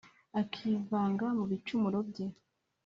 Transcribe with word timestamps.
akivanga 0.41 1.25
mu 1.37 1.43
bicumuro 1.51 1.97
bye 2.09 2.25